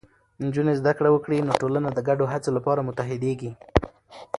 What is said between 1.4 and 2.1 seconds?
نو ټولنه د